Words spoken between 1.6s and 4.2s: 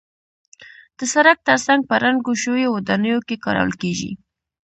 څنګ په ړنګو شویو ودانیو کې کارول کېږي.